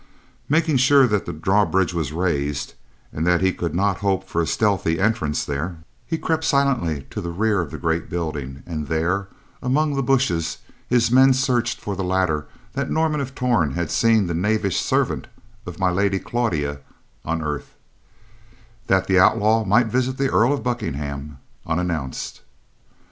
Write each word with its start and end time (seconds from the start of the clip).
Making 0.49 0.77
sure 0.77 1.05
that 1.05 1.27
the 1.27 1.31
drawbridge 1.31 1.93
was 1.93 2.11
raised, 2.11 2.73
and 3.13 3.23
that 3.27 3.41
he 3.41 3.53
could 3.53 3.75
not 3.75 3.97
hope 3.99 4.27
for 4.27 4.43
stealthy 4.47 4.99
entrance 4.99 5.45
there, 5.45 5.77
he 6.07 6.17
crept 6.17 6.43
silently 6.43 7.05
to 7.11 7.21
the 7.21 7.29
rear 7.29 7.61
of 7.61 7.69
the 7.69 7.77
great 7.77 8.09
building 8.09 8.63
and 8.65 8.87
there, 8.87 9.27
among 9.61 9.93
the 9.93 10.01
bushes, 10.01 10.57
his 10.87 11.11
men 11.11 11.33
searched 11.33 11.79
for 11.79 11.95
the 11.95 12.03
ladder 12.03 12.47
that 12.73 12.89
Norman 12.89 13.21
of 13.21 13.35
Torn 13.35 13.73
had 13.73 13.91
seen 13.91 14.25
the 14.25 14.33
knavish 14.33 14.79
servant 14.79 15.27
of 15.67 15.77
My 15.77 15.91
Lady 15.91 16.17
Claudia 16.17 16.79
unearth, 17.23 17.75
that 18.87 19.05
the 19.05 19.19
outlaw 19.19 19.63
might 19.65 19.85
visit 19.85 20.17
the 20.17 20.31
Earl 20.31 20.51
of 20.51 20.63
Buckingham, 20.63 21.37
unannounced. 21.67 22.41